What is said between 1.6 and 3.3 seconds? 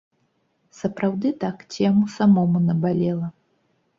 ці яму самому набалела?